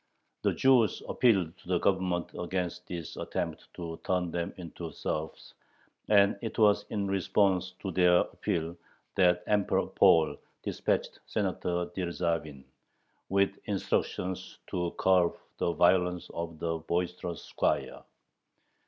The 0.41 0.53
Jews 0.53 1.03
appealed 1.07 1.55
to 1.59 1.67
the 1.67 1.77
Government 1.77 2.31
against 2.33 2.87
this 2.87 3.17
attempt 3.17 3.71
to 3.75 3.99
turn 4.03 4.31
them 4.31 4.51
into 4.57 4.91
serfs, 4.91 5.53
and 6.09 6.39
it 6.41 6.57
was 6.57 6.85
in 6.89 7.05
response 7.07 7.73
to 7.81 7.91
their 7.91 8.21
appeal 8.21 8.75
that 9.13 9.43
Emperor 9.45 9.85
Paul 9.85 10.37
dispatched 10.63 11.19
Senator 11.27 11.85
Dyerzhavin, 11.95 12.63
with 13.29 13.59
instructions 13.65 14.57
to 14.71 14.89
curb 14.97 15.37
the 15.59 15.71
violence 15.71 16.31
of 16.33 16.57
the 16.57 16.79
boisterous 16.79 17.43
squire. 17.43 18.01